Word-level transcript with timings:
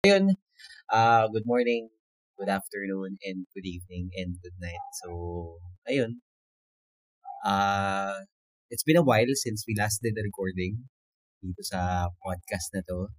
Ayun, 0.00 0.32
uh, 0.88 1.28
good 1.28 1.44
morning, 1.44 1.92
good 2.40 2.48
afternoon, 2.48 3.20
and 3.20 3.44
good 3.52 3.68
evening, 3.68 4.08
and 4.16 4.40
good 4.40 4.56
night. 4.56 4.80
So, 5.04 5.60
ayun. 5.84 6.24
Uh, 7.44 8.24
it's 8.72 8.80
been 8.80 8.96
a 8.96 9.04
while 9.04 9.28
since 9.36 9.68
we 9.68 9.76
last 9.76 10.00
did 10.00 10.16
the 10.16 10.24
recording 10.24 10.88
dito 11.44 11.60
sa 11.60 12.08
podcast 12.16 12.72
na 12.72 12.80
to. 12.88 13.12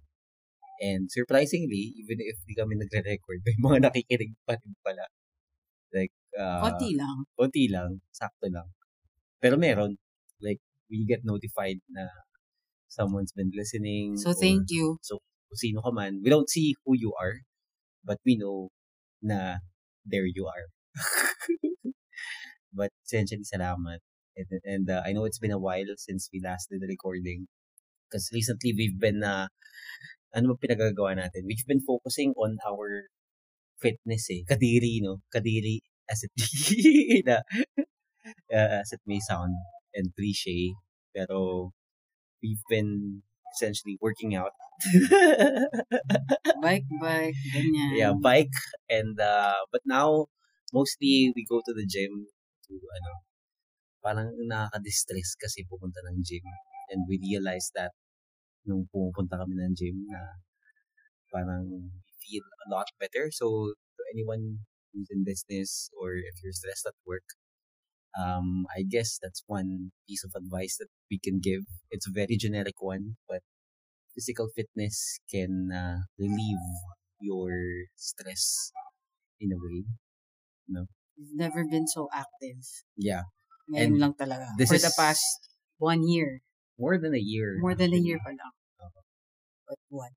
And 0.82 1.06
surprisingly, 1.06 1.94
even 2.02 2.18
if 2.18 2.42
di 2.50 2.58
kami 2.58 2.74
nagre-record, 2.74 3.38
may 3.46 3.54
mga 3.62 3.78
nakikinig 3.86 4.34
pa 4.42 4.58
rin 4.58 4.74
pala. 4.82 5.06
Like, 5.94 6.14
uh, 6.34 6.66
Konti 6.66 6.98
lang. 6.98 7.30
konti 7.38 7.70
lang, 7.70 8.02
sakto 8.10 8.50
lang. 8.50 8.66
Pero 9.38 9.54
meron, 9.54 10.02
like, 10.42 10.58
we 10.90 11.06
get 11.06 11.22
notified 11.22 11.78
na 11.94 12.10
someone's 12.90 13.30
been 13.30 13.54
listening. 13.54 14.18
So, 14.18 14.34
or 14.34 14.34
thank 14.34 14.66
you. 14.74 14.98
Kung 15.52 15.60
sino 15.60 15.84
ka 15.84 15.92
man. 15.92 16.24
We 16.24 16.32
don't 16.32 16.48
see 16.48 16.72
who 16.88 16.96
you 16.96 17.12
are, 17.20 17.44
but 18.00 18.16
we 18.24 18.40
know 18.40 18.72
na 19.20 19.60
there 20.08 20.24
you 20.24 20.48
are. 20.48 20.72
but 22.72 22.88
essentially, 23.04 23.44
salamat. 23.44 24.00
And, 24.32 24.48
and 24.64 24.86
uh, 24.88 25.04
I 25.04 25.12
know 25.12 25.28
it's 25.28 25.36
been 25.36 25.52
a 25.52 25.60
while 25.60 25.92
since 26.00 26.32
we 26.32 26.40
last 26.40 26.72
did 26.72 26.80
the 26.80 26.88
recording. 26.88 27.52
Because 28.08 28.32
recently, 28.32 28.72
we've 28.72 28.96
been, 28.96 29.20
uh, 29.20 29.52
ano 30.32 30.56
ba 30.56 30.56
pinagagawa 30.56 31.20
natin? 31.20 31.44
We've 31.44 31.68
been 31.68 31.84
focusing 31.84 32.32
on 32.40 32.56
our 32.64 33.12
fitness 33.76 34.32
eh. 34.32 34.48
Kadiri, 34.48 35.04
no? 35.04 35.20
Kadiri 35.28 35.84
as 36.08 36.24
it, 36.24 36.32
na, 37.28 37.44
uh, 38.48 38.80
as 38.80 38.92
it 38.92 39.04
may 39.04 39.20
sound 39.20 39.52
and 39.92 40.16
cliche. 40.16 40.72
Pero, 41.12 41.72
we've 42.40 42.64
been 42.72 43.22
essentially 43.52 44.00
working 44.00 44.34
out. 44.34 44.56
Bike, 46.62 46.86
bike, 47.00 47.38
ganyan. 47.54 47.90
yeah, 47.98 48.12
bike 48.14 48.54
and 48.88 49.18
uh 49.20 49.58
but 49.70 49.82
now 49.86 50.26
mostly 50.72 51.32
we 51.34 51.44
go 51.46 51.60
to 51.64 51.72
the 51.74 51.86
gym 51.86 52.26
to 52.66 52.72
ano 52.78 53.12
parang 54.02 54.34
nakaka-distress 54.50 55.38
kasi 55.38 55.62
pupunta 55.66 56.02
ng 56.10 56.20
gym. 56.26 56.42
And 56.90 57.06
we 57.06 57.22
realize 57.22 57.70
that 57.78 57.94
nung 58.66 58.90
pumupunta 58.90 59.38
kami 59.38 59.54
ng 59.58 59.74
gym 59.78 59.96
na 60.10 60.20
parang 61.30 61.70
we 61.70 62.02
feel 62.22 62.44
a 62.66 62.68
lot 62.70 62.90
better. 62.98 63.30
So 63.30 63.72
to 63.74 64.02
anyone 64.12 64.66
who's 64.92 65.08
in 65.10 65.22
business 65.24 65.88
or 65.96 66.18
if 66.18 66.42
you're 66.42 66.52
stressed 66.54 66.84
at 66.86 66.98
work 67.06 67.24
um 68.18 68.68
I 68.68 68.84
guess 68.84 69.16
that's 69.22 69.40
one 69.48 69.92
piece 70.04 70.20
of 70.26 70.36
advice 70.36 70.76
that 70.82 70.90
we 71.08 71.16
can 71.22 71.40
give. 71.40 71.64
It's 71.90 72.08
a 72.08 72.12
very 72.14 72.36
generic 72.36 72.82
one 72.82 73.16
but 73.30 73.40
physical 74.14 74.48
fitness 74.54 75.18
can 75.30 75.70
uh, 75.72 76.04
relieve 76.18 76.62
your 77.20 77.52
stress 77.96 78.72
in 79.40 79.50
a 79.52 79.58
way. 79.58 79.84
We've 81.18 81.36
never 81.36 81.64
been 81.68 81.86
so 81.86 82.08
active. 82.12 82.62
Yeah. 82.96 83.28
Ngayon 83.70 83.78
And 83.78 83.92
lang 84.00 84.14
talaga. 84.18 84.48
this 84.58 84.68
For 84.72 84.76
is- 84.80 84.86
the 84.86 84.94
past 84.96 85.24
one 85.78 86.02
year. 86.08 86.40
More 86.80 86.98
than 86.98 87.14
a 87.14 87.20
year. 87.22 87.58
More 87.60 87.76
than 87.76 87.92
a 87.92 88.00
year 88.00 88.18
pa 88.18 88.32
lang. 88.32 88.52
But 89.68 89.78
what? 89.92 90.12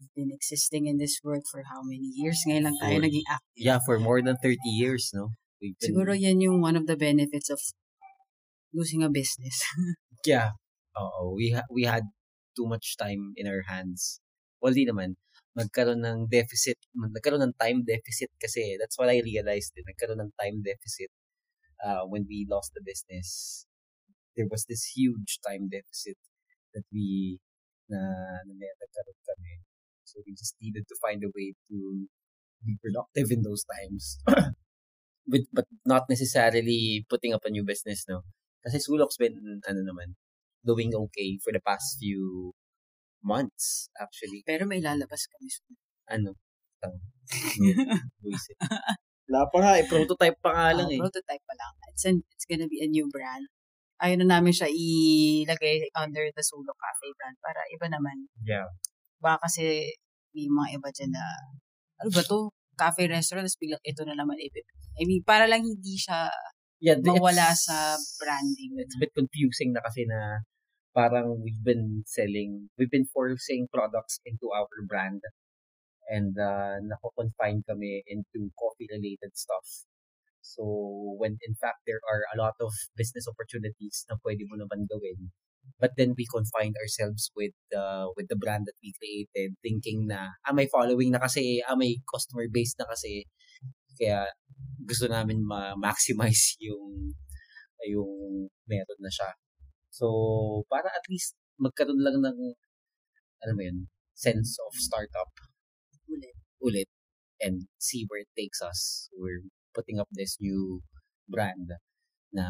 You've 0.00 0.14
been 0.14 0.30
existing 0.34 0.86
in 0.86 0.96
this 0.98 1.20
world 1.22 1.44
for 1.50 1.62
how 1.68 1.82
many 1.84 2.10
years? 2.16 2.42
Ngayon 2.46 2.64
lang 2.70 2.76
tayo 2.80 2.96
For- 2.98 3.04
naging 3.06 3.26
active. 3.28 3.58
Yeah, 3.60 3.78
for 3.84 3.98
more 4.00 4.20
than 4.22 4.36
30 4.40 4.56
years, 4.78 5.10
no? 5.14 5.36
Been, 5.60 5.74
Siguro 5.82 6.14
yan 6.14 6.38
yung 6.40 6.62
one 6.62 6.76
of 6.78 6.86
the 6.86 6.94
benefits 6.96 7.50
of 7.50 7.58
losing 8.72 9.02
a 9.02 9.10
business. 9.10 9.62
Yeah. 10.26 10.58
Oo. 10.98 11.38
We, 11.38 11.54
ha- 11.54 11.68
we 11.70 11.86
had 11.86 12.02
too 12.58 12.66
much 12.66 12.98
time 12.98 13.38
in 13.38 13.46
our 13.46 13.62
hands. 13.70 14.18
Well, 14.58 14.74
di 14.74 14.82
naman. 14.82 15.14
Nagkaroon 15.54 16.02
ng 16.02 16.26
deficit. 16.26 16.82
Nagkaroon 16.90 17.46
ng 17.46 17.54
time 17.54 17.86
deficit 17.86 18.34
kasi 18.42 18.74
that's 18.74 18.98
what 18.98 19.06
I 19.06 19.22
realized. 19.22 19.78
Eh. 19.78 19.86
Nagkaroon 19.86 20.18
ng 20.18 20.34
time 20.34 20.58
deficit 20.66 21.14
uh, 21.86 22.02
when 22.10 22.26
we 22.26 22.42
lost 22.50 22.74
the 22.74 22.82
business. 22.82 23.62
There 24.34 24.50
was 24.50 24.66
this 24.66 24.90
huge 24.98 25.38
time 25.46 25.70
deficit 25.70 26.18
that 26.74 26.86
we 26.90 27.38
na, 27.86 27.98
na 28.42 28.66
nagkaroon 28.82 29.20
kami. 29.22 29.62
So 30.04 30.20
we 30.26 30.34
just 30.34 30.58
needed 30.58 30.90
to 30.90 30.96
find 30.98 31.22
a 31.22 31.30
way 31.30 31.54
to 31.70 31.76
be 32.66 32.74
productive 32.82 33.30
in 33.30 33.42
those 33.42 33.62
times. 33.64 34.18
but, 35.28 35.44
but 35.52 35.66
not 35.84 36.08
necessarily 36.08 37.06
putting 37.08 37.34
up 37.34 37.44
a 37.44 37.50
new 37.50 37.64
business, 37.64 38.04
no? 38.08 38.22
Kasi 38.64 38.78
Sulok's 38.82 39.16
been, 39.16 39.62
ano 39.64 39.80
naman, 39.84 40.18
doing 40.64 40.92
okay 40.94 41.38
for 41.42 41.52
the 41.54 41.62
past 41.62 41.98
few 41.98 42.52
months, 43.22 43.90
actually. 43.98 44.42
Pero 44.46 44.64
may 44.66 44.78
lalabas 44.82 45.26
kami 45.30 45.48
soon. 45.50 45.76
Ano? 46.08 46.30
Buisit. 48.22 48.56
Wala 49.28 49.44
pa 49.52 49.56
nga, 49.60 49.72
eh, 49.76 49.84
prototype 49.84 50.38
pa 50.40 50.50
nga 50.56 50.66
lang 50.72 50.88
Ah, 50.88 50.94
eh. 50.96 51.00
prototype 51.00 51.44
pa 51.44 51.54
lang. 51.58 51.72
It's, 51.92 52.04
an, 52.08 52.24
it's 52.32 52.48
gonna 52.48 52.64
be 52.64 52.80
a 52.80 52.88
new 52.88 53.04
brand. 53.12 53.44
Ayaw 54.00 54.24
na 54.24 54.38
namin 54.38 54.54
siya 54.56 54.70
ilagay 54.72 55.90
under 55.98 56.32
the 56.32 56.40
Solo 56.40 56.72
Cafe 56.72 57.12
brand 57.18 57.36
para 57.42 57.60
iba 57.68 57.92
naman. 57.92 58.30
Yeah. 58.46 58.70
Baka 59.20 59.50
kasi 59.50 59.92
may 60.32 60.48
mga 60.48 60.68
iba 60.80 60.88
dyan 60.94 61.12
na, 61.12 61.24
ano 62.00 62.08
ba 62.14 62.22
to? 62.24 62.54
Cafe 62.78 63.10
restaurant, 63.10 63.42
tapos 63.44 63.58
biglang 63.58 63.82
ito 63.82 64.00
na 64.06 64.14
naman 64.14 64.38
ipip. 64.38 64.64
I 64.96 65.04
mean, 65.04 65.26
para 65.26 65.50
lang 65.50 65.66
hindi 65.66 65.98
siya 65.98 66.30
Yeah, 66.78 66.94
mawala 67.02 67.58
sa 67.58 67.98
branding. 68.22 68.78
It's 68.78 68.94
a 68.94 69.02
bit 69.02 69.10
confusing 69.10 69.74
na 69.74 69.82
kasi 69.82 70.06
na 70.06 70.46
parang 70.94 71.42
we've 71.42 71.62
been 71.62 72.06
selling, 72.06 72.70
we've 72.78 72.90
been 72.90 73.10
forcing 73.10 73.66
products 73.66 74.22
into 74.22 74.50
our 74.54 74.70
brand 74.86 75.22
and 76.08 76.38
uh, 76.38 76.78
nako-confine 76.80 77.66
kami 77.66 78.02
into 78.06 78.50
coffee-related 78.54 79.34
stuff. 79.34 79.86
So, 80.40 80.62
when 81.18 81.36
in 81.44 81.54
fact 81.58 81.82
there 81.84 82.00
are 82.06 82.24
a 82.32 82.38
lot 82.38 82.54
of 82.62 82.72
business 82.96 83.26
opportunities 83.28 84.06
na 84.08 84.16
pwede 84.22 84.46
mo 84.48 84.56
naman 84.56 84.86
gawin, 84.88 85.34
but 85.82 85.92
then 85.98 86.14
we 86.16 86.24
confined 86.30 86.78
ourselves 86.80 87.28
with 87.36 87.52
the 87.74 88.08
with 88.16 88.30
the 88.32 88.38
brand 88.38 88.64
that 88.70 88.78
we 88.80 88.94
created, 88.96 89.58
thinking 89.60 90.08
na, 90.08 90.38
ah, 90.46 90.54
may 90.54 90.70
following 90.70 91.12
na 91.12 91.20
kasi, 91.20 91.60
ah, 91.66 91.76
may 91.76 92.00
customer 92.08 92.46
base 92.48 92.78
na 92.80 92.86
kasi, 92.88 93.26
kaya 93.98 94.30
gusto 94.86 95.10
namin 95.10 95.42
ma-maximize 95.42 96.56
yung 96.66 97.12
yung 97.86 98.50
meron 98.66 99.00
na 99.02 99.12
siya. 99.12 99.30
So, 99.90 100.06
para 100.66 100.90
at 100.90 101.06
least 101.06 101.38
magkaroon 101.58 102.02
lang 102.02 102.18
ng, 102.22 102.38
alam 103.42 103.54
mo 103.54 103.62
yun, 103.62 103.78
sense 104.18 104.58
of 104.58 104.74
startup 104.74 105.30
Ulit. 106.10 106.34
ulit 106.58 106.90
and 107.38 107.70
see 107.78 108.02
where 108.10 108.26
it 108.26 108.32
takes 108.34 108.58
us. 108.58 109.06
We're 109.14 109.46
putting 109.74 110.02
up 110.02 110.10
this 110.10 110.38
new 110.42 110.82
brand 111.30 111.70
na 112.34 112.44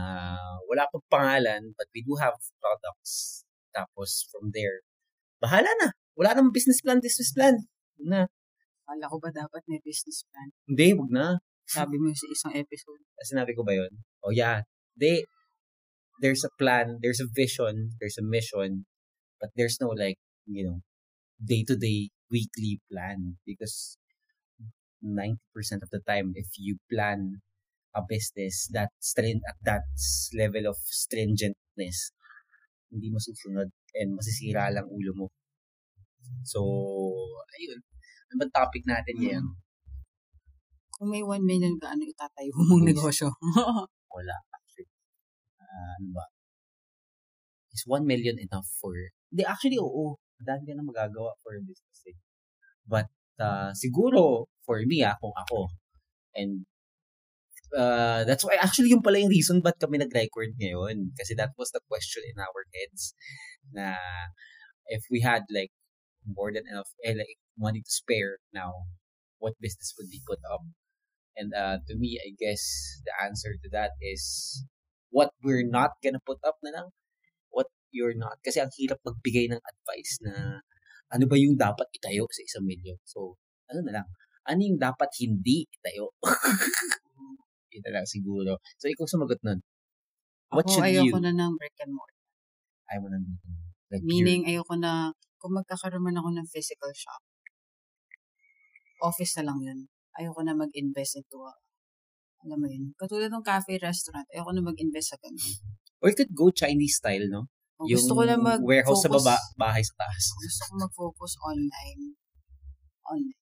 wala 0.64 0.88
pang 0.88 1.06
pangalan 1.12 1.76
but 1.76 1.92
we 1.92 2.00
do 2.00 2.16
have 2.16 2.40
products. 2.62 3.44
Tapos 3.74 4.24
from 4.32 4.50
there, 4.56 4.80
bahala 5.44 5.68
na. 5.84 5.92
Wala 6.16 6.34
namang 6.34 6.56
business 6.56 6.80
plan, 6.80 7.04
business 7.04 7.30
plan. 7.36 7.68
Na. 8.00 8.26
Kala 8.88 9.04
ko 9.04 9.20
ba 9.20 9.28
dapat 9.28 9.62
may 9.68 9.76
business 9.84 10.24
plan? 10.32 10.48
Hindi, 10.64 10.96
wag 10.96 11.12
na. 11.12 11.26
Sabi 11.68 12.00
mo 12.00 12.08
sa 12.16 12.24
isang 12.32 12.56
episode. 12.56 13.04
Sinabi 13.20 13.52
ko 13.52 13.60
ba 13.60 13.76
yun? 13.76 13.92
Oh 14.24 14.32
yeah. 14.32 14.64
They, 14.96 15.28
there's 16.24 16.40
a 16.40 16.52
plan, 16.56 16.96
there's 17.04 17.20
a 17.20 17.28
vision, 17.28 17.92
there's 18.00 18.16
a 18.16 18.24
mission, 18.24 18.88
but 19.36 19.52
there's 19.52 19.76
no 19.76 19.92
like, 19.92 20.16
you 20.48 20.64
know, 20.64 20.80
day-to-day, 21.36 22.08
weekly 22.32 22.80
plan 22.88 23.36
because 23.44 24.00
90% 25.04 25.36
of 25.84 25.92
the 25.92 26.00
time, 26.08 26.32
if 26.34 26.48
you 26.56 26.80
plan 26.90 27.44
a 27.94 28.00
business 28.08 28.68
that 28.72 28.88
string 28.98 29.44
at 29.44 29.60
that 29.68 29.84
level 30.32 30.72
of 30.72 30.80
stringentness, 30.88 32.16
hindi 32.88 33.12
mo 33.12 33.20
susunod 33.20 33.68
and 33.94 34.16
masisira 34.16 34.72
lang 34.72 34.88
ulo 34.88 35.12
mo. 35.12 35.26
So, 36.44 36.64
ayun. 37.60 37.80
Ano 38.28 38.44
ba 38.44 38.46
topic 38.52 38.84
natin 38.84 39.16
ngayon? 39.16 39.46
Kung 40.92 41.08
may 41.08 41.24
1 41.24 41.40
million 41.46 41.78
ka, 41.80 41.94
ano 41.94 42.04
itatayo 42.04 42.52
mong 42.52 42.84
negosyo? 42.84 43.32
Wala, 44.14 44.36
actually. 44.52 44.90
Ah, 45.62 45.96
ano 45.96 46.08
ba? 46.12 46.24
Is 47.72 47.86
1 47.86 48.04
million 48.04 48.36
enough 48.36 48.68
for... 48.82 48.92
Hindi, 49.32 49.42
actually, 49.46 49.78
oo. 49.80 50.18
Madami 50.42 50.62
ka 50.68 50.74
na 50.76 50.84
magagawa 50.84 51.32
for 51.40 51.56
a 51.56 51.62
business 51.62 52.00
eh. 52.10 52.18
But, 52.84 53.08
uh, 53.40 53.72
siguro, 53.72 54.50
for 54.66 54.82
me 54.84 55.06
ah, 55.06 55.16
kung 55.16 55.32
ako, 55.32 55.72
and 56.36 56.66
uh, 57.72 58.26
that's 58.28 58.44
why, 58.44 58.58
actually, 58.60 58.90
yung 58.92 59.04
pala 59.04 59.22
yung 59.22 59.32
reason 59.32 59.64
ba't 59.64 59.80
kami 59.80 59.96
nag-record 60.02 60.58
ngayon. 60.58 61.16
Kasi 61.16 61.32
that 61.38 61.56
was 61.56 61.70
the 61.72 61.80
question 61.88 62.26
in 62.28 62.36
our 62.42 62.62
heads 62.74 63.14
na 63.72 63.96
if 64.88 65.04
we 65.12 65.20
had 65.20 65.44
like 65.52 65.72
more 66.24 66.52
than 66.52 66.64
enough 66.68 66.88
eh, 67.04 67.12
like 67.16 67.40
money 67.58 67.82
to 67.82 67.90
spare 67.90 68.38
now, 68.54 68.88
what 69.42 69.58
business 69.60 69.94
would 69.98 70.08
we 70.10 70.22
put 70.26 70.38
up? 70.46 70.62
And 71.38 71.54
uh, 71.54 71.78
to 71.86 71.94
me, 71.94 72.18
I 72.18 72.34
guess 72.34 72.62
the 73.06 73.14
answer 73.22 73.54
to 73.54 73.68
that 73.70 73.94
is 74.02 74.22
what 75.10 75.30
we're 75.42 75.66
not 75.66 75.98
gonna 76.02 76.22
put 76.24 76.38
up 76.42 76.58
na 76.62 76.70
lang. 76.74 76.88
What 77.50 77.70
you're 77.90 78.16
not. 78.16 78.42
Kasi 78.42 78.58
ang 78.58 78.74
hirap 78.74 78.98
magbigay 79.06 79.50
ng 79.50 79.62
advice 79.62 80.18
na 80.22 80.62
ano 81.14 81.24
ba 81.24 81.36
yung 81.38 81.56
dapat 81.56 81.88
itayo 81.94 82.26
sa 82.28 82.42
isang 82.44 82.64
milyon. 82.66 83.00
So, 83.06 83.38
ano 83.70 83.80
na 83.86 84.02
lang, 84.02 84.06
ano 84.48 84.60
yung 84.60 84.80
dapat 84.80 85.08
hindi 85.20 85.64
itayo? 85.68 86.12
Yun 87.72 87.82
na 87.84 87.92
lang 88.00 88.06
siguro. 88.08 88.60
So, 88.80 88.88
ikaw 88.88 89.04
sumagot 89.08 89.40
nun. 89.44 89.60
What 90.52 90.68
Ako, 90.68 90.80
should 90.80 90.88
ayoko 90.88 91.20
you? 91.20 91.24
na 91.24 91.32
ng 91.32 91.52
brick 91.60 91.76
and 91.84 91.92
mortar. 91.92 92.24
Ayaw 92.88 93.00
mo 93.04 93.08
na. 93.12 93.18
Like, 93.92 94.04
Meaning, 94.04 94.48
ayoko 94.48 94.74
na, 94.76 95.12
kung 95.40 95.52
magkakaroon 95.56 96.04
man 96.04 96.16
ako 96.20 96.28
ng 96.32 96.48
physical 96.48 96.92
shop, 96.96 97.20
office 99.02 99.38
na 99.40 99.52
lang 99.52 99.58
yun. 99.62 99.78
Ayoko 100.18 100.42
na 100.42 100.54
mag-invest 100.56 101.22
into 101.22 101.38
a, 101.42 101.52
alam 102.46 102.58
mo 102.58 102.66
yun, 102.66 102.94
katulad 102.98 103.30
ng 103.30 103.46
cafe 103.46 103.78
restaurant, 103.78 104.26
ayoko 104.34 104.50
na 104.54 104.62
mag-invest 104.62 105.14
sa 105.14 105.18
ganun. 105.18 105.54
Or 106.02 106.10
you 106.10 106.18
could 106.18 106.34
go 106.34 106.50
Chinese 106.50 106.98
style, 106.98 107.26
no? 107.26 107.50
Kung 107.78 107.86
gusto 107.90 108.10
ko 108.14 108.22
lang 108.26 108.42
mag 108.42 108.58
warehouse 108.62 109.06
sa 109.06 109.10
baba, 109.10 109.38
bahay 109.54 109.82
sa 109.86 109.94
taas. 110.02 110.34
Gusto 110.34 110.62
ko 110.66 110.72
mag-focus 110.82 111.38
online. 111.46 112.18
Online. 113.06 113.38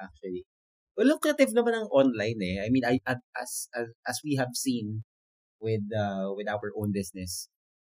Actually. 0.00 0.44
Well, 0.94 1.10
lucrative 1.10 1.50
naman 1.56 1.74
ang 1.74 1.88
online 1.90 2.38
eh. 2.42 2.56
I 2.62 2.68
mean, 2.70 2.84
I, 2.86 3.00
as, 3.04 3.66
as, 3.74 3.88
as 4.06 4.16
we 4.22 4.36
have 4.36 4.54
seen 4.54 5.02
with, 5.58 5.82
uh, 5.90 6.30
with 6.36 6.46
our 6.46 6.70
own 6.76 6.92
business, 6.92 7.48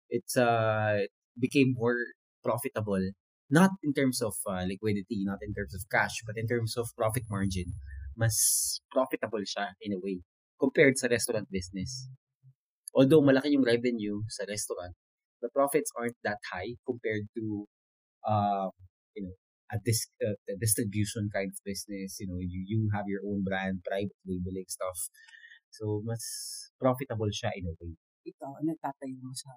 it's, 0.07 0.37
uh, 0.37 1.03
it 1.03 1.11
became 1.35 1.75
more 1.75 1.97
profitable. 2.43 3.01
Not 3.49 3.71
in 3.83 3.93
terms 3.93 4.21
of 4.21 4.33
uh, 4.49 4.65
liquidity, 4.65 5.21
not 5.21 5.39
in 5.41 5.53
terms 5.53 5.73
of 5.75 5.85
cash, 5.91 6.21
but 6.25 6.37
in 6.37 6.47
terms 6.47 6.77
of 6.77 6.89
profit 6.97 7.23
margin. 7.29 7.77
Mas 8.17 8.81
profitable 8.89 9.43
siya 9.45 9.75
in 9.81 9.93
a 9.93 9.99
way 9.99 10.23
compared 10.57 10.97
sa 10.97 11.07
restaurant 11.11 11.45
business. 11.51 12.07
Although 12.95 13.21
malaki 13.21 13.53
yung 13.53 13.67
revenue 13.67 14.23
sa 14.31 14.47
restaurant, 14.47 14.95
the 15.43 15.51
profits 15.51 15.91
aren't 15.99 16.17
that 16.23 16.39
high 16.49 16.79
compared 16.87 17.27
to 17.35 17.67
uh, 18.25 18.71
you 19.13 19.27
know 19.27 19.35
a, 19.69 19.77
dis- 19.83 20.09
uh, 20.23 20.39
a 20.49 20.55
distribution 20.57 21.29
kind 21.29 21.51
of 21.51 21.59
business. 21.67 22.17
You 22.23 22.31
know, 22.31 22.39
you 22.39 22.63
you 22.65 22.89
have 22.95 23.05
your 23.05 23.21
own 23.27 23.43
brand, 23.43 23.83
private 23.85 24.15
labeling 24.25 24.65
stuff. 24.71 25.11
So 25.69 26.01
mas 26.07 26.23
profitable 26.79 27.29
siya 27.29 27.51
in 27.53 27.67
a 27.67 27.75
way. 27.77 27.93
Ikaw, 28.25 28.51
ano 28.57 28.69
tatayo 28.81 29.15
mo 29.21 29.31
sa... 29.31 29.53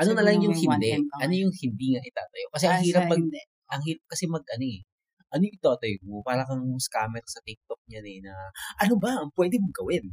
Ano 0.00 0.16
na 0.16 0.22
lang 0.24 0.40
yung 0.40 0.56
hindi? 0.56 0.90
Ano 0.96 1.32
yung 1.34 1.52
hindi 1.52 1.86
nga 1.92 2.02
itatayo? 2.02 2.46
Kasi 2.54 2.64
ang 2.66 2.78
Ah, 2.78 2.84
hirap 2.84 3.02
sa 3.04 3.10
mag 3.10 3.20
hindi. 3.20 3.42
ang 3.68 3.82
hirap 3.84 4.04
kasi 4.08 4.24
mag 4.26 4.44
ano 4.48 4.64
eh. 4.64 4.80
Ano 5.28 5.42
yung 5.44 5.56
itatayo 5.60 5.96
mo? 6.08 6.16
Para 6.24 6.42
kang 6.48 6.64
scammer 6.80 7.20
sa 7.28 7.40
TikTok 7.44 7.80
niyan 7.84 8.06
eh 8.06 8.18
na 8.24 8.32
ano 8.80 8.94
ba 8.96 9.10
ang 9.20 9.30
pwede 9.36 9.60
mong 9.60 9.76
gawin? 9.76 10.04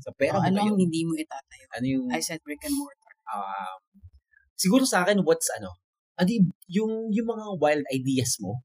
Sa 0.00 0.10
pera 0.16 0.38
O, 0.38 0.40
mo 0.40 0.46
ano 0.48 0.56
ang 0.56 0.68
yun? 0.72 0.88
hindi 0.88 1.02
mo 1.04 1.12
itatayo? 1.18 1.66
Ano 1.76 1.86
yung 1.86 2.06
I 2.08 2.22
said 2.24 2.40
brick 2.40 2.62
and 2.64 2.72
mortar. 2.74 3.12
um, 3.34 3.80
siguro 4.56 4.86
sa 4.86 5.04
akin 5.04 5.20
what's 5.26 5.50
ano 5.58 5.76
ano 6.16 6.28
yung- 6.30 6.54
yung 6.70 6.92
yung 7.12 7.28
mga 7.28 7.44
wild 7.58 7.84
ideas 7.90 8.38
mo 8.38 8.62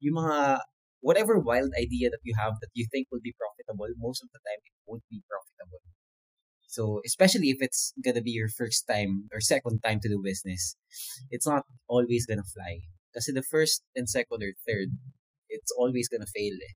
yung 0.00 0.16
mga 0.20 0.60
whatever 1.04 1.36
wild 1.40 1.68
idea 1.76 2.08
that 2.08 2.22
you 2.24 2.32
have 2.36 2.56
that 2.64 2.72
you 2.72 2.84
think 2.88 3.04
will 3.12 3.20
be 3.24 3.34
profitable 3.36 3.88
most 4.00 4.24
of 4.24 4.30
the 4.32 4.40
time 4.44 4.60
it 4.64 4.72
won't 4.88 5.04
be 5.12 5.20
profitable 5.28 5.80
so 6.74 6.98
especially 7.06 7.54
if 7.54 7.62
it's 7.62 7.94
gonna 8.02 8.24
be 8.24 8.34
your 8.34 8.50
first 8.50 8.84
time 8.90 9.30
or 9.30 9.38
second 9.38 9.78
time 9.86 10.02
to 10.02 10.10
do 10.10 10.18
business 10.18 10.74
it's 11.30 11.46
not 11.46 11.62
always 11.86 12.26
gonna 12.26 12.46
fly 12.54 12.82
kasi 13.14 13.30
the 13.30 13.46
first 13.46 13.86
and 13.94 14.10
second 14.10 14.42
or 14.42 14.52
third 14.66 14.90
it's 15.46 15.70
always 15.78 16.10
gonna 16.10 16.28
fail 16.34 16.56
eh. 16.58 16.74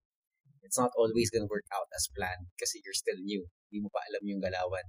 it's 0.62 0.78
not 0.78 0.94
always 0.94 1.28
gonna 1.34 1.50
work 1.50 1.66
out 1.74 1.90
as 1.98 2.06
planned 2.14 2.46
kasi 2.54 2.78
you're 2.86 2.96
still 2.96 3.18
new 3.18 3.42
hindi 3.66 3.82
mo 3.82 3.90
pa 3.90 4.00
alam 4.06 4.22
yung 4.22 4.38
galawan 4.38 4.86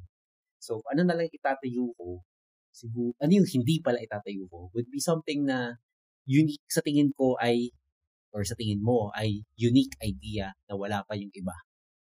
So, 0.59 0.83
ano 0.91 1.07
na 1.07 1.15
lang 1.15 1.31
itatayo 1.31 1.95
ko, 1.95 2.21
siguro, 2.69 3.15
ano 3.23 3.31
yung 3.31 3.47
hindi 3.47 3.79
pala 3.79 4.03
itatayo 4.03 4.45
ko, 4.51 4.67
would 4.75 4.91
be 4.91 4.99
something 4.99 5.47
na 5.47 5.79
unique 6.27 6.67
sa 6.67 6.83
tingin 6.83 7.15
ko 7.15 7.39
ay, 7.39 7.71
or 8.35 8.43
sa 8.43 8.59
tingin 8.59 8.83
mo, 8.83 9.09
ay 9.15 9.47
unique 9.55 9.95
idea 10.03 10.51
na 10.67 10.75
wala 10.75 11.01
pa 11.07 11.15
yung 11.15 11.31
iba. 11.31 11.55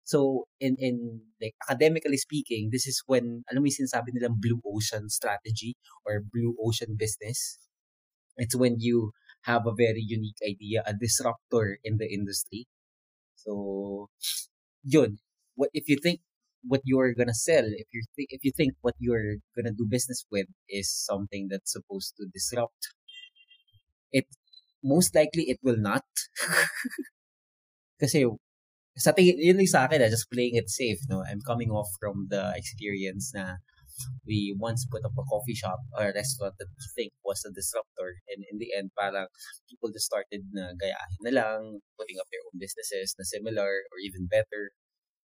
So, 0.03 0.48
in, 0.59 0.75
in, 0.80 1.21
like, 1.42 1.56
academically 1.69 2.18
speaking, 2.18 2.69
this 2.71 2.88
is 2.88 3.01
when, 3.07 3.44
alam 3.51 3.63
mo 3.63 3.69
yung 3.69 3.86
sinasabi 3.88 4.12
nilang 4.15 4.42
blue 4.42 4.59
ocean 4.65 5.09
strategy 5.09 5.77
or 6.06 6.19
blue 6.21 6.56
ocean 6.59 6.95
business. 6.98 7.59
It's 8.38 8.56
when 8.56 8.77
you 8.80 9.12
have 9.44 9.65
a 9.68 9.75
very 9.75 10.01
unique 10.06 10.39
idea, 10.45 10.83
a 10.86 10.94
disruptor 10.94 11.80
in 11.83 11.98
the 11.98 12.07
industry. 12.12 12.68
So, 13.36 14.09
yun. 14.83 15.19
What, 15.56 15.69
if 15.74 15.89
you 15.89 15.98
think 16.01 16.21
what 16.63 16.81
you're 16.86 17.13
gonna 17.13 17.33
sell, 17.33 17.65
if 17.65 17.88
you 17.94 18.03
think 18.15 18.30
if 18.31 18.44
you 18.45 18.51
think 18.56 18.74
what 18.81 18.95
you're 19.00 19.38
gonna 19.56 19.74
do 19.74 19.86
business 19.89 20.25
with 20.31 20.48
is 20.69 20.92
something 20.94 21.48
that's 21.50 21.71
supposed 21.74 22.15
to 22.18 22.27
disrupt, 22.33 22.94
it 24.12 24.25
most 24.83 25.15
likely 25.15 25.50
it 25.50 25.59
will 25.63 25.77
not. 25.77 26.03
Kasi 28.01 28.25
sa 28.97 29.15
tingin, 29.15 29.39
yun 29.39 29.57
lang 29.57 29.69
sa 29.69 29.88
akin, 29.88 30.03
ah, 30.03 30.11
just 30.11 30.27
playing 30.27 30.59
it 30.59 30.67
safe, 30.67 30.99
no? 31.07 31.23
I'm 31.23 31.39
coming 31.41 31.71
off 31.71 31.88
from 31.99 32.27
the 32.27 32.51
experience 32.55 33.31
na 33.31 33.61
we 34.25 34.55
once 34.57 34.85
put 34.89 35.05
up 35.05 35.13
a 35.17 35.23
coffee 35.29 35.53
shop 35.53 35.79
or 35.97 36.11
restaurant 36.15 36.55
that 36.57 36.69
we 36.69 36.85
think 36.95 37.13
was 37.23 37.43
a 37.45 37.51
disruptor 37.53 38.17
and 38.29 38.43
in 38.49 38.57
the 38.57 38.73
end 38.75 38.91
parang 38.97 39.27
people 39.69 39.91
just 39.91 40.09
started 40.09 40.41
na 40.53 40.73
gayahin 40.79 41.21
na 41.21 41.31
lang 41.31 41.59
putting 41.99 42.17
up 42.17 42.25
their 42.31 42.41
own 42.49 42.57
businesses 42.57 43.13
na 43.17 43.25
similar 43.27 43.85
or 43.91 43.97
even 44.01 44.25
better 44.25 44.73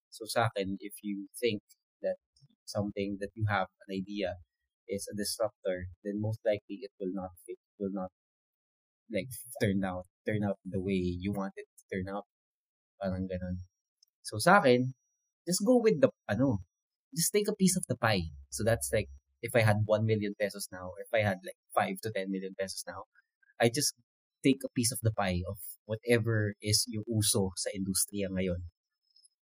so 0.09 0.25
sa 0.27 0.47
akin 0.51 0.77
if 0.79 0.93
you 1.01 1.27
think 1.39 1.61
that 2.01 2.17
something 2.65 3.17
that 3.19 3.33
you 3.33 3.45
have 3.49 3.71
an 3.87 3.95
idea 3.95 4.37
is 4.87 5.07
a 5.09 5.15
disruptor 5.15 5.89
then 6.03 6.21
most 6.21 6.39
likely 6.45 6.83
it 6.83 6.93
will 6.99 7.13
not 7.13 7.33
fit 7.45 7.59
will 7.79 7.93
not 7.93 8.11
like 9.09 9.31
turn 9.63 9.81
out 9.83 10.05
turn 10.27 10.43
out 10.43 10.59
the 10.67 10.79
way 10.79 10.99
you 10.99 11.31
want 11.31 11.55
it 11.55 11.67
to 11.79 11.83
turn 11.89 12.07
out 12.11 12.27
parang 12.97 13.29
ganun 13.29 13.61
so 14.25 14.41
sa 14.41 14.59
akin 14.59 14.91
just 15.47 15.63
go 15.63 15.79
with 15.79 15.97
the 16.03 16.11
ano 16.27 16.59
just 17.15 17.33
take 17.33 17.47
a 17.47 17.55
piece 17.55 17.77
of 17.77 17.85
the 17.87 17.95
pie. 17.95 18.29
So 18.49 18.63
that's 18.63 18.89
like 18.93 19.09
if 19.41 19.55
I 19.55 19.61
had 19.61 19.83
1 19.85 20.05
million 20.05 20.33
pesos 20.39 20.67
now, 20.71 20.93
or 20.93 20.99
if 21.01 21.11
I 21.13 21.25
had 21.25 21.39
like 21.45 21.57
5 21.75 22.01
to 22.03 22.11
10 22.11 22.31
million 22.31 22.53
pesos 22.57 22.83
now, 22.87 23.09
I 23.61 23.69
just 23.73 23.93
take 24.43 24.61
a 24.65 24.69
piece 24.69 24.91
of 24.91 24.99
the 25.01 25.11
pie 25.11 25.41
of 25.47 25.57
whatever 25.85 26.53
is 26.61 26.85
yung 26.87 27.03
uso 27.07 27.51
sa 27.55 27.71
industriya 27.73 28.29
ngayon. 28.29 28.67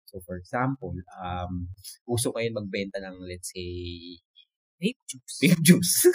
So 0.08 0.22
for 0.24 0.38
example, 0.38 0.96
um, 1.20 1.74
uso 2.08 2.32
ngayon 2.32 2.56
magbenta 2.56 3.04
ng 3.04 3.26
let's 3.28 3.52
say 3.52 4.22
Vape 4.78 5.02
juice. 5.10 5.38
vape 5.42 5.64
juice. 5.66 6.06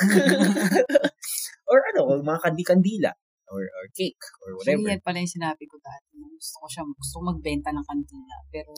or 1.70 1.82
ano, 1.90 2.22
mga 2.22 2.40
kandi-kandila 2.46 3.10
or, 3.52 3.62
or 3.68 3.84
cake 3.92 4.16
or 4.42 4.56
Actually, 4.56 4.80
whatever. 4.80 4.88
yan 4.96 5.00
pala 5.04 5.18
yung 5.20 5.34
sinabi 5.36 5.64
ko 5.68 5.76
dati. 5.76 6.16
Gusto 6.16 6.56
ko 6.64 6.66
siya, 6.72 6.82
gusto 6.88 7.14
ko 7.20 7.22
magbenta 7.28 7.68
ng 7.70 7.84
kantina. 7.84 8.36
Pero, 8.48 8.72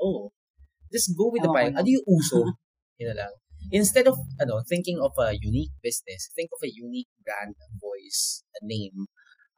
Oh, 0.00 0.32
just 0.90 1.14
go 1.16 1.30
with 1.30 1.40
the 1.44 1.48
ko 1.48 1.54
Ano 1.54 1.86
yung 1.88 2.06
uso? 2.08 2.42
Yun 3.00 3.14
lang. 3.14 3.32
Instead 3.72 4.04
of 4.04 4.18
ano, 4.36 4.60
thinking 4.68 5.00
of 5.00 5.16
a 5.16 5.32
unique 5.32 5.72
business, 5.80 6.28
think 6.36 6.52
of 6.52 6.60
a 6.60 6.68
unique 6.68 7.08
brand, 7.24 7.56
a 7.56 7.68
voice, 7.80 8.44
a 8.52 8.60
name, 8.60 9.08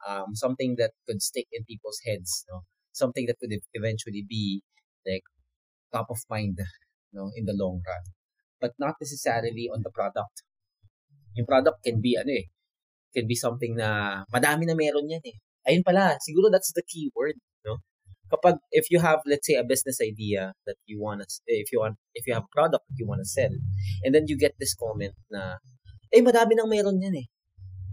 um, 0.07 0.31
something 0.31 0.75
that 0.79 0.95
could 1.03 1.19
stick 1.19 1.47
in 1.51 1.67
people's 1.67 1.99
heads, 2.07 2.45
no? 2.47 2.63
Something 2.95 3.27
that 3.27 3.35
could 3.37 3.51
eventually 3.75 4.23
be 4.23 4.63
like 5.05 5.27
top 5.91 6.07
of 6.09 6.23
mind, 6.29 6.57
no, 7.11 7.31
in 7.35 7.43
the 7.45 7.53
long 7.57 7.83
run. 7.83 8.03
But 8.61 8.73
not 8.79 8.95
necessarily 9.01 9.67
on 9.67 9.83
the 9.83 9.91
product. 9.91 10.47
Yung 11.35 11.45
product 11.45 11.83
can 11.83 11.99
be 12.01 12.15
ano 12.17 12.31
eh, 12.31 12.47
can 13.13 13.25
be 13.25 13.35
something 13.35 13.75
na 13.75 14.21
madami 14.31 14.67
na 14.67 14.75
meron 14.75 15.07
yan 15.07 15.23
eh. 15.23 15.37
Ayun 15.67 15.83
pala, 15.83 16.15
siguro 16.23 16.47
that's 16.47 16.71
the 16.71 16.83
key 16.83 17.11
word, 17.11 17.35
no? 17.67 17.83
kapag 18.27 18.59
if 18.75 18.91
you 18.91 18.99
have 18.99 19.23
let's 19.23 19.47
say 19.47 19.55
a 19.55 19.63
business 19.63 20.03
idea 20.03 20.51
that 20.67 20.75
you 20.83 20.99
want 20.99 21.23
to 21.23 21.27
if 21.47 21.71
you 21.71 21.79
want 21.79 21.95
if 22.11 22.27
you 22.27 22.35
have 22.35 22.43
a 22.43 22.51
product 22.51 22.83
that 22.83 22.97
you 22.99 23.07
want 23.07 23.23
to 23.23 23.29
sell 23.29 23.55
and 24.03 24.11
then 24.11 24.27
you 24.27 24.35
get 24.35 24.51
this 24.59 24.75
comment 24.75 25.15
na 25.31 25.55
eh 26.11 26.19
madami 26.19 26.51
nang 26.51 26.67
meron 26.67 26.99
yan 26.99 27.15
eh 27.15 27.31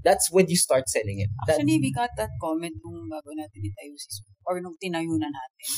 that's 0.03 0.35
when 0.35 0.51
you 0.51 0.59
start 0.59 0.91
selling 0.91 1.23
it 1.23 1.31
That- 1.47 1.63
actually, 1.63 1.79
we 1.79 1.95
got 1.95 2.11
that 2.19 2.35
comment 2.43 2.75
nung 2.83 3.07
bago 3.07 3.31
natin 3.31 3.63
itayo 3.63 3.95
si 3.95 4.27
or 4.43 4.59
nung 4.59 4.75
tinayo 4.75 5.15
na 5.23 5.31
natin. 5.31 5.71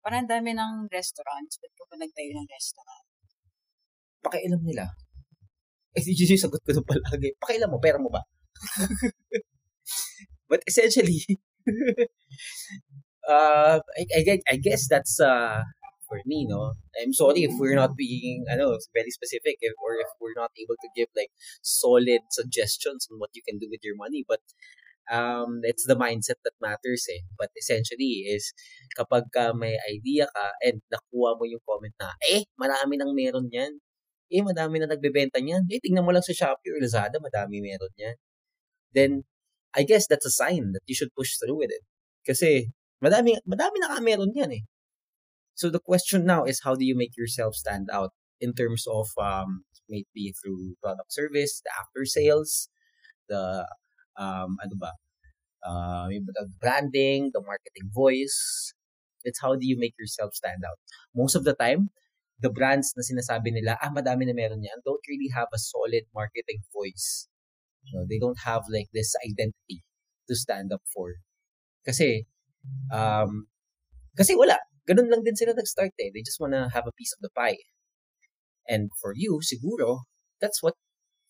Parang 0.00 0.24
ang 0.24 0.32
dami 0.32 0.56
ng 0.56 0.88
restaurants. 0.88 1.60
Ba't 1.60 1.70
ka 1.76 1.84
pa 1.84 1.94
nagtayo 2.00 2.32
ng 2.32 2.48
restaurant? 2.48 3.04
pakialam 4.24 4.60
nila 4.60 4.84
eh 5.96 6.02
yun 6.06 6.36
yung 6.36 6.42
sagot 6.44 6.60
ko 6.62 6.70
nung 6.70 6.86
palagi 6.86 7.34
pakialam 7.40 7.72
mo 7.72 7.80
pera 7.82 7.98
mo 7.98 8.12
ba 8.12 8.22
but 10.50 10.60
essentially 10.66 11.24
uh 13.28 13.80
I, 13.98 14.02
I, 14.16 14.38
I 14.50 14.56
guess 14.56 14.88
that's 14.88 15.20
uh 15.20 15.62
for 16.10 16.18
me 16.26 16.44
no? 16.50 16.74
I'm 16.98 17.14
sorry 17.14 17.46
if 17.46 17.54
we're 17.54 17.78
not 17.78 17.94
being 17.94 18.44
ano 18.50 18.74
very 18.90 19.14
specific 19.14 19.62
if, 19.62 19.78
or 19.78 19.94
if 20.02 20.10
we're 20.18 20.34
not 20.34 20.50
able 20.58 20.74
to 20.82 20.90
give 20.98 21.06
like 21.14 21.30
solid 21.62 22.26
suggestions 22.34 23.06
on 23.06 23.22
what 23.22 23.30
you 23.38 23.46
can 23.46 23.62
do 23.62 23.70
with 23.70 23.86
your 23.86 23.94
money. 23.94 24.26
But 24.26 24.42
um 25.06 25.62
it's 25.62 25.86
the 25.86 25.94
mindset 25.94 26.42
that 26.42 26.58
matters 26.58 27.06
eh. 27.06 27.22
But 27.38 27.54
essentially 27.54 28.26
is 28.26 28.50
kapag 28.98 29.30
ka 29.30 29.54
may 29.54 29.78
idea 29.86 30.26
ka 30.34 30.46
and 30.66 30.82
nakuha 30.90 31.38
mo 31.38 31.46
yung 31.46 31.62
comment 31.62 31.94
na 32.02 32.10
eh 32.26 32.42
marami 32.58 32.98
nang 32.98 33.14
meron 33.14 33.46
yan 33.54 33.78
eh 34.34 34.42
madami 34.42 34.82
na 34.82 34.90
nagbebenta 34.90 35.38
niyan. 35.38 35.70
Eh 35.70 35.78
tingnan 35.78 36.02
mo 36.02 36.10
lang 36.10 36.26
sa 36.26 36.34
Shopee 36.34 36.74
or 36.74 36.82
Lazada 36.82 37.22
madami 37.22 37.62
meron 37.62 37.94
yan 37.94 38.18
then 38.94 39.24
I 39.74 39.84
guess 39.84 40.06
that's 40.06 40.26
a 40.26 40.30
sign 40.30 40.72
that 40.72 40.82
you 40.86 40.94
should 40.94 41.14
push 41.14 41.36
through 41.38 41.58
with 41.58 41.70
it 41.70 41.84
Kasi, 42.26 42.68
madami, 43.00 43.36
madami 43.48 43.76
na 43.80 43.96
meron 44.00 44.32
yan 44.36 44.52
eh. 44.52 44.64
So 45.56 45.68
the 45.68 45.80
question 45.80 46.24
now 46.24 46.44
is 46.44 46.60
how 46.64 46.76
do 46.76 46.84
you 46.84 46.96
make 46.96 47.16
yourself 47.16 47.54
stand 47.56 47.88
out 47.92 48.12
in 48.40 48.52
terms 48.52 48.84
of 48.88 49.08
um, 49.20 49.64
maybe 49.88 50.32
through 50.36 50.76
product 50.82 51.12
service, 51.12 51.60
the 51.64 51.72
after 51.76 52.04
sales, 52.04 52.68
the 53.28 53.66
um, 54.16 54.56
ano 54.60 54.76
ba, 54.76 54.92
uh, 55.64 56.08
the 56.08 56.48
branding, 56.60 57.30
the 57.32 57.40
marketing 57.44 57.88
voice. 57.92 58.72
It's 59.24 59.40
how 59.40 59.52
do 59.56 59.68
you 59.68 59.76
make 59.76 59.94
yourself 60.00 60.32
stand 60.32 60.64
out. 60.64 60.80
Most 61.12 61.36
of 61.36 61.44
the 61.44 61.52
time, 61.52 61.92
the 62.40 62.48
brands 62.48 62.96
na 62.96 63.04
sinasabi 63.04 63.52
nila, 63.52 63.76
ah, 63.80 63.92
madami 63.92 64.24
na 64.24 64.32
meron 64.32 64.64
yan, 64.64 64.80
don't 64.84 65.04
really 65.08 65.28
have 65.36 65.48
a 65.52 65.60
solid 65.60 66.08
marketing 66.16 66.64
voice. 66.72 67.28
You 67.84 67.98
know, 67.98 68.04
they 68.08 68.18
don't 68.18 68.38
have 68.44 68.62
like 68.70 68.88
this 68.92 69.14
identity 69.24 69.82
to 70.28 70.34
stand 70.36 70.72
up 70.72 70.82
for. 70.92 71.14
Kasi, 71.86 72.26
um, 72.92 73.48
kasi 74.16 74.36
wala. 74.36 74.58
Ganun 74.88 75.08
lang 75.08 75.22
din 75.22 75.36
sila 75.36 75.54
nag-start 75.54 75.94
eh. 76.00 76.10
They 76.12 76.22
just 76.22 76.40
wanna 76.40 76.68
have 76.72 76.86
a 76.86 76.96
piece 76.96 77.14
of 77.14 77.22
the 77.22 77.30
pie. 77.30 77.58
And 78.68 78.90
for 79.00 79.12
you, 79.16 79.40
siguro, 79.42 80.06
that's 80.40 80.62
what 80.62 80.74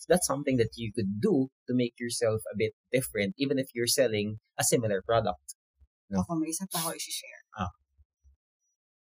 that's 0.08 0.26
something 0.26 0.56
that 0.56 0.72
you 0.76 0.92
could 0.94 1.20
do 1.20 1.48
to 1.68 1.72
make 1.76 1.92
yourself 2.00 2.40
a 2.48 2.56
bit 2.56 2.72
different 2.90 3.34
even 3.36 3.58
if 3.58 3.68
you're 3.74 3.86
selling 3.86 4.40
a 4.58 4.64
similar 4.64 5.02
product. 5.04 5.56
No? 6.08 6.24
Ako, 6.24 6.40
may 6.40 6.50
isa 6.50 6.66
pa 6.66 6.80
ako 6.80 6.96
i-share. 6.96 7.42
Ah. 7.54 7.70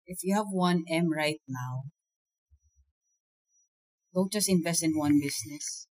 If 0.07 0.23
you 0.23 0.35
have 0.35 0.49
1M 0.51 1.07
right 1.13 1.39
now, 1.47 1.87
don't 4.11 4.31
just 4.31 4.49
invest 4.49 4.83
in 4.83 4.97
one 4.97 5.19
business. 5.21 5.87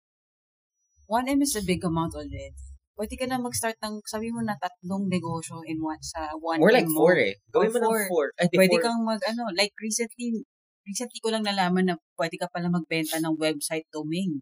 1M 1.12 1.44
is 1.44 1.52
a 1.60 1.64
big 1.68 1.84
amount 1.84 2.16
already. 2.16 2.56
Pwede 2.96 3.20
ka 3.20 3.28
na 3.28 3.36
mag-start 3.36 3.76
ng, 3.84 4.00
sabi 4.08 4.32
mo 4.32 4.40
na 4.40 4.56
tatlong 4.56 5.12
negosyo 5.12 5.60
in 5.68 5.76
one, 5.84 6.00
sa 6.00 6.32
1M 6.40 6.60
More 6.64 6.72
like 6.72 6.88
mo. 6.88 7.04
four 7.04 7.14
eh. 7.20 7.36
Gawin 7.52 7.68
mo 7.68 7.78
four. 7.84 8.00
ng 8.00 8.08
four. 8.08 8.26
Ay, 8.40 8.46
Pwede 8.48 8.76
four. 8.80 8.84
kang 8.84 9.00
mag, 9.04 9.20
ano, 9.28 9.42
like 9.52 9.76
recently, 9.76 10.40
recently 10.88 11.20
ko 11.20 11.28
lang 11.28 11.44
nalaman 11.44 11.92
na 11.92 11.94
pwede 12.16 12.40
ka 12.40 12.48
pala 12.48 12.72
magbenta 12.72 13.20
ng 13.20 13.36
website 13.36 13.84
domain. 13.92 14.40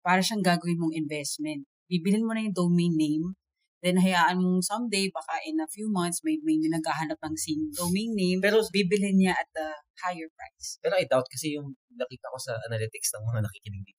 Para 0.00 0.24
siyang 0.24 0.40
gagawin 0.40 0.80
mong 0.80 0.96
investment. 0.96 1.68
Bibilin 1.92 2.24
mo 2.24 2.32
na 2.32 2.48
yung 2.48 2.56
domain 2.56 2.96
name, 2.96 3.36
then 3.84 4.00
hayaan 4.00 4.40
mong 4.40 4.64
someday, 4.64 5.12
baka 5.12 5.36
in 5.44 5.60
a 5.60 5.68
few 5.68 5.86
months, 5.92 6.24
may, 6.24 6.40
may 6.40 6.56
naghahanap 6.56 7.20
ng 7.20 7.36
same 7.36 7.68
domain 7.76 8.10
name, 8.16 8.40
Pero, 8.40 8.64
bibilin 8.72 9.20
niya 9.20 9.36
at 9.36 9.50
a 9.60 9.66
higher 10.00 10.28
price. 10.32 10.80
pero 10.80 10.96
I 10.96 11.04
doubt 11.04 11.28
kasi 11.28 11.54
yung 11.60 11.76
nakita 11.92 12.32
ko 12.32 12.38
sa 12.40 12.56
analytics 12.66 13.12
ng 13.14 13.24
mga 13.24 13.40
nakikinig 13.44 13.84
dito. 13.84 13.94
40. 13.94 13.95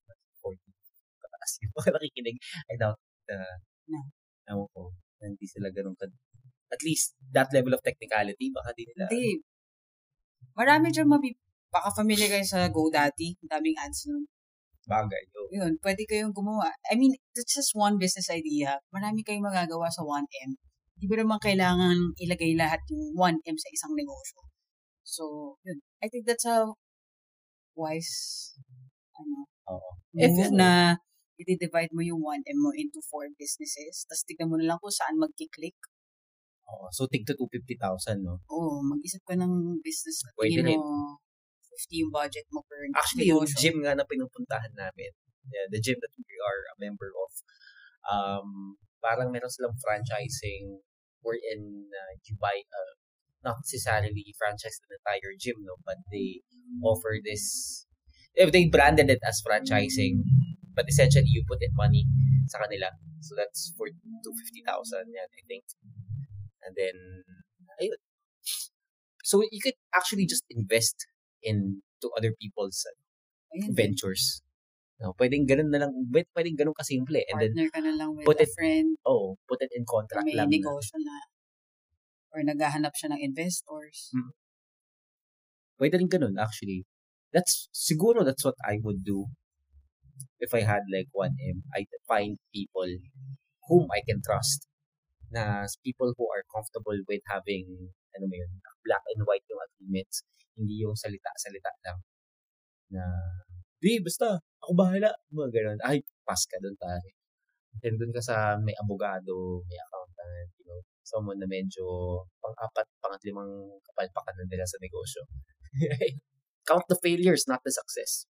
Pataas 1.48 1.54
yung 1.64 1.74
mga 1.80 1.90
nakikinig. 1.96 2.38
I 2.68 2.76
doubt 2.76 3.00
uh, 3.32 3.56
No. 3.88 4.04
Ewan 4.52 4.68
ko. 4.76 4.92
na 5.24 5.32
Hindi 5.32 5.48
sila 5.48 5.72
ganun 5.72 5.96
ka. 5.96 6.12
At 6.68 6.84
least, 6.84 7.16
that 7.32 7.48
level 7.56 7.72
of 7.72 7.80
technicality, 7.80 8.52
baka 8.52 8.76
di 8.76 8.84
nila. 8.84 9.08
Hindi. 9.08 9.40
Marami 10.60 10.92
dyan 10.92 11.08
mabi... 11.08 11.32
Baka 11.72 11.92
familiar 11.96 12.28
kayo 12.28 12.44
sa 12.44 12.68
GoDaddy. 12.68 13.40
Ang 13.44 13.52
daming 13.52 13.80
ads 13.80 14.08
nun. 14.12 14.28
Bagay. 14.88 15.24
Oh. 15.36 15.52
Yun, 15.52 15.80
pwede 15.84 16.04
kayong 16.08 16.32
gumawa. 16.36 16.72
I 16.88 16.96
mean, 16.96 17.16
that's 17.36 17.56
just 17.56 17.76
one 17.76 18.00
business 18.00 18.32
idea. 18.32 18.80
Marami 18.92 19.24
kayong 19.24 19.44
magagawa 19.44 19.88
sa 19.92 20.04
1M. 20.04 20.56
Hindi 21.00 21.06
mo 21.08 21.16
naman 21.16 21.40
kailangan 21.44 21.96
ilagay 22.20 22.56
lahat 22.56 22.84
yung 22.92 23.16
1M 23.16 23.56
sa 23.60 23.70
isang 23.72 23.96
negosyo. 23.96 24.48
So, 25.04 25.24
yun. 25.64 25.80
I 26.04 26.08
think 26.08 26.28
that's 26.28 26.48
a 26.48 26.72
wise 27.76 28.56
ano, 29.16 29.48
Oo. 29.70 29.90
move 30.16 30.52
If- 30.52 30.56
na 30.56 31.00
i-divide 31.38 31.94
mo 31.94 32.02
yung 32.02 32.22
1M 32.22 32.58
mo 32.58 32.74
into 32.74 33.00
four 33.06 33.30
businesses. 33.38 34.10
Tapos 34.10 34.26
tignan 34.26 34.50
mo 34.50 34.58
na 34.58 34.74
lang 34.74 34.80
kung 34.82 34.94
saan 34.94 35.22
magkiklik. 35.22 35.78
Oo. 36.68 36.92
So, 36.92 37.08
tig 37.08 37.24
to 37.24 37.38
250,000, 37.38 38.26
no? 38.26 38.44
Oo, 38.52 38.84
mag-isip 38.84 39.24
ka 39.24 39.40
ng 39.40 39.80
business 39.80 40.26
na 40.26 40.36
Pwede 40.36 40.60
tingin 40.60 40.82
mo 40.82 41.16
50 41.78 42.02
yung 42.04 42.12
budget 42.12 42.48
mo 42.50 42.66
per 42.66 42.90
Actually, 42.92 43.30
yung 43.30 43.46
gym 43.46 43.86
nga 43.86 43.94
na 43.94 44.04
pinupuntahan 44.04 44.74
namin, 44.74 45.14
yeah, 45.48 45.70
the 45.70 45.80
gym 45.80 45.96
that 46.02 46.12
we 46.18 46.36
are 46.42 46.62
a 46.74 46.76
member 46.82 47.14
of, 47.14 47.32
um, 48.10 48.76
parang 49.00 49.30
meron 49.30 49.54
silang 49.54 49.78
franchising 49.78 50.82
wherein 51.22 51.88
uh, 51.94 52.14
you 52.26 52.34
buy, 52.42 52.66
uh, 52.74 52.94
not 53.46 53.62
necessarily 53.62 54.34
franchise 54.36 54.82
the 54.90 54.98
entire 54.98 55.38
gym, 55.38 55.62
no, 55.62 55.78
but 55.86 56.02
they 56.10 56.42
offer 56.82 57.22
this, 57.22 57.86
if 58.34 58.50
they 58.52 58.66
branded 58.66 59.08
it 59.14 59.22
as 59.22 59.40
franchising, 59.46 60.26
but 60.78 60.86
essentially 60.86 61.26
you 61.26 61.42
put 61.50 61.58
in 61.66 61.74
money 61.74 62.06
sa 62.46 62.62
kanila. 62.62 62.94
So 63.26 63.34
that's 63.34 63.74
for 63.74 63.90
250,000 63.90 65.10
yan, 65.10 65.26
I 65.26 65.42
think. 65.50 65.66
And 66.62 66.78
then, 66.78 66.96
ayun. 67.82 67.98
So 69.26 69.42
you 69.42 69.58
could 69.58 69.76
actually 69.90 70.30
just 70.30 70.46
invest 70.54 71.10
in 71.42 71.82
to 72.06 72.14
other 72.14 72.38
people's 72.38 72.86
Ayun, 73.58 73.74
ventures. 73.74 74.46
No, 75.02 75.18
pwedeng 75.18 75.50
ganun 75.50 75.74
na 75.74 75.82
lang, 75.82 75.92
pwede- 76.14 76.30
pwedeng 76.38 76.58
ganun 76.58 76.78
kasimple. 76.78 77.26
And 77.26 77.42
then, 77.42 77.52
partner 77.58 77.70
ka 77.74 77.80
na 77.82 77.94
lang 77.98 78.10
with 78.14 78.26
put 78.30 78.38
a 78.38 78.46
it- 78.46 78.54
friend 78.54 79.02
oh, 79.02 79.42
put 79.50 79.66
it 79.66 79.74
in 79.74 79.82
contract 79.86 80.30
may 80.30 80.38
lang. 80.38 80.50
na- 80.50 80.56
negosyo 80.58 81.02
na 81.02 81.18
or 82.38 82.46
naghahanap 82.46 82.94
siya 82.94 83.18
ng 83.18 83.22
investors. 83.24 84.14
Mm. 84.14 84.30
Pwede 85.78 85.96
rin 85.98 86.10
ganun, 86.10 86.36
actually. 86.38 86.86
That's, 87.34 87.70
siguro 87.74 88.26
that's 88.26 88.42
what 88.46 88.58
I 88.66 88.78
would 88.82 89.02
do 89.06 89.30
if 90.40 90.54
I 90.54 90.62
had 90.62 90.86
like 90.94 91.10
1M. 91.14 91.66
I'd 91.76 91.92
find 92.08 92.38
people 92.54 92.90
whom 93.68 93.88
I 93.92 94.02
can 94.06 94.22
trust 94.24 94.68
na 95.32 95.68
people 95.84 96.16
who 96.16 96.26
are 96.32 96.46
comfortable 96.48 96.96
with 97.08 97.24
having, 97.28 97.92
ano 98.16 98.26
mo 98.26 98.36
yun, 98.36 98.52
black 98.88 99.04
and 99.12 99.28
white 99.28 99.44
yung 99.52 99.60
agreements. 99.60 100.24
Hindi 100.56 100.88
yung 100.88 100.96
salita-salita 100.96 101.72
lang. 101.84 102.00
Na, 102.96 103.04
di, 103.84 104.00
basta, 104.00 104.40
ako 104.64 104.72
bahala. 104.74 105.12
Mga 105.30 105.50
ganun. 105.52 105.80
Ay, 105.84 106.00
pass 106.24 106.48
ka 106.48 106.56
dun, 106.64 106.80
pare. 106.80 107.12
Then 107.84 108.00
dun 108.00 108.16
ka 108.16 108.24
sa 108.24 108.58
may 108.58 108.74
abogado, 108.80 109.62
may 109.68 109.78
accountant, 109.78 110.50
you 110.58 110.66
know, 110.66 110.82
someone 111.04 111.38
na 111.38 111.46
medyo 111.46 111.84
pang-apat, 112.42 112.88
pang-limang 113.04 113.52
kapalpakan 113.92 114.48
nila 114.48 114.66
sa 114.66 114.80
negosyo. 114.82 115.22
Count 116.68 116.88
the 116.90 117.00
failures, 117.00 117.46
not 117.48 117.62
the 117.64 117.72
success. 117.72 118.26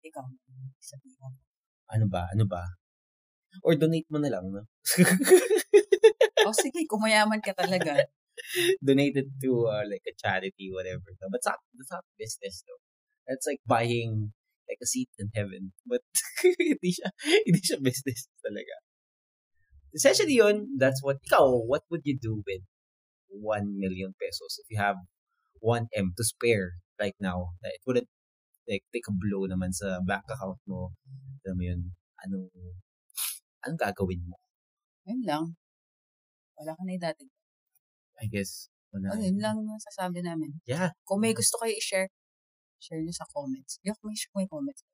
Ikaw, 0.00 0.24
sabihin 0.80 1.16
mo. 1.20 1.36
Ano 1.90 2.06
ba? 2.08 2.30
Ano 2.32 2.44
ba? 2.48 2.64
Or 3.66 3.74
donate 3.74 4.06
mo 4.08 4.22
na 4.22 4.30
lang, 4.30 4.46
no? 4.48 4.62
oh, 6.46 6.54
sige, 6.54 6.86
kung 6.86 7.02
mayaman 7.02 7.42
ka 7.42 7.52
talaga. 7.52 8.06
donate 8.86 9.16
it 9.16 9.28
to 9.42 9.68
uh, 9.68 9.84
like 9.84 10.06
a 10.08 10.14
charity, 10.16 10.70
whatever. 10.72 11.12
No? 11.20 11.28
But 11.28 11.44
it's 11.44 11.50
not, 11.50 11.60
that's 11.76 11.92
not 11.92 12.04
business, 12.18 12.64
though. 12.64 12.80
That's 13.28 13.46
like 13.46 13.60
buying 13.66 14.32
like 14.70 14.78
a 14.82 14.86
seat 14.86 15.10
in 15.18 15.30
heaven. 15.34 15.72
But 15.84 16.00
hindi 16.42 16.94
siya, 16.94 17.10
hindi 17.46 17.60
siya 17.60 17.82
business 17.82 18.30
talaga. 18.40 18.74
Essentially 19.92 20.38
yun, 20.38 20.78
that's 20.78 21.02
what, 21.02 21.18
ikaw, 21.26 21.66
what 21.66 21.82
would 21.90 22.06
you 22.06 22.14
do 22.14 22.46
with 22.46 22.62
1 23.28 23.74
million 23.78 24.14
pesos 24.14 24.62
if 24.62 24.66
you 24.70 24.78
have 24.78 24.96
1M 25.58 26.14
to 26.14 26.24
spare 26.24 26.78
right 26.98 27.18
now? 27.18 27.58
It 27.62 27.82
wouldn't 27.86 28.06
like 28.70 28.86
take 28.94 29.10
a 29.10 29.14
blow 29.14 29.50
naman 29.50 29.74
sa 29.74 29.98
bank 30.06 30.22
account 30.30 30.62
mo. 30.70 30.94
Alam 31.42 31.54
mo 31.58 31.62
yun, 31.66 31.80
anong, 32.22 32.46
anong 33.66 33.80
gagawin 33.82 34.22
mo? 34.22 34.38
Yun 35.10 35.26
lang. 35.26 35.44
Wala 36.54 36.78
ka 36.78 36.82
na 36.86 36.94
dati. 36.94 37.26
I 38.22 38.30
guess, 38.30 38.70
wala. 38.94 39.10
Oh, 39.10 39.18
yun 39.18 39.42
lang 39.42 39.58
ang 39.58 39.82
sasabi 39.82 40.22
namin. 40.22 40.62
Yeah. 40.70 40.94
Kung 41.02 41.18
may 41.18 41.34
gusto 41.34 41.58
kayo 41.58 41.74
i-share, 41.74 42.14
share 42.78 43.02
nyo 43.02 43.10
sa 43.10 43.26
comments. 43.34 43.82
Yok, 43.82 43.98
may, 44.06 44.14
may 44.38 44.46
comments. 44.46 44.86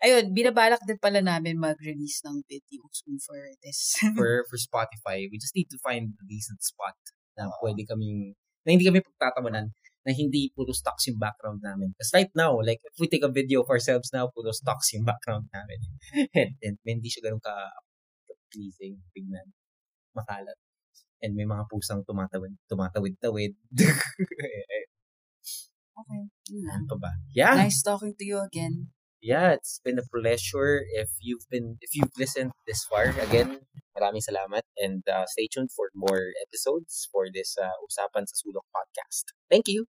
Ayun, 0.00 0.32
binabalak 0.32 0.80
din 0.88 0.96
pala 0.96 1.20
namin 1.20 1.60
mag-release 1.60 2.24
ng 2.24 2.40
video 2.48 2.82
soon 2.88 3.20
for 3.20 3.36
this. 3.60 4.00
for 4.18 4.48
for 4.48 4.56
Spotify, 4.56 5.28
we 5.28 5.36
just 5.36 5.52
need 5.52 5.68
to 5.68 5.76
find 5.84 6.16
a 6.16 6.24
decent 6.24 6.64
spot 6.64 6.96
na 7.36 7.52
pwede 7.60 7.84
kaming, 7.84 8.32
na 8.64 8.72
hindi 8.72 8.88
kami 8.88 9.04
pagtatawanan, 9.04 9.76
na 10.04 10.16
hindi 10.16 10.48
puro 10.56 10.72
stocks 10.72 11.08
yung 11.08 11.20
background 11.20 11.60
namin. 11.60 11.92
Because 11.92 12.12
right 12.16 12.32
now, 12.32 12.56
like, 12.60 12.80
if 12.84 12.96
we 12.96 13.08
take 13.08 13.24
a 13.24 13.32
video 13.32 13.60
of 13.60 13.68
ourselves 13.68 14.08
now, 14.12 14.32
puro 14.32 14.52
stocks 14.52 14.92
yung 14.96 15.04
background 15.04 15.52
namin. 15.52 15.80
and, 16.40 16.52
and 16.64 16.76
hindi 16.84 17.08
siya 17.12 17.28
ganun 17.28 17.44
ka 17.44 17.52
pleasing, 18.50 18.98
tignan, 19.14 19.54
makalat. 20.16 20.56
And 21.20 21.36
may 21.36 21.44
mga 21.44 21.68
pusang 21.68 22.02
tumatawid, 22.02 22.56
tumatawid-tawid. 22.66 23.52
okay, 26.00 26.22
yun 26.48 26.64
lang. 26.64 26.88
ano 26.88 26.96
ba? 26.96 27.12
Yeah. 27.30 27.60
Nice 27.60 27.84
talking 27.84 28.16
to 28.16 28.24
you 28.24 28.40
again. 28.40 28.88
Yeah, 29.22 29.52
it's 29.52 29.80
been 29.84 29.98
a 29.98 30.06
pleasure. 30.08 30.82
If 30.92 31.10
you've 31.20 31.46
been, 31.50 31.76
if 31.80 31.94
you've 31.94 32.12
listened 32.18 32.52
this 32.66 32.84
far, 32.84 33.14
again, 33.20 33.60
maraming 33.96 34.24
salamat. 34.24 34.62
And 34.78 35.02
uh, 35.08 35.26
stay 35.26 35.48
tuned 35.52 35.70
for 35.72 35.90
more 35.94 36.32
episodes 36.46 37.08
for 37.12 37.26
this 37.32 37.56
uh, 37.60 37.76
Usapan 37.84 38.24
sa 38.26 38.34
Sulok 38.40 38.66
podcast. 38.72 39.36
Thank 39.50 39.68
you. 39.68 39.86